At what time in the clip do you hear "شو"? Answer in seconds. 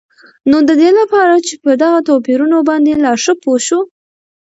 3.67-3.79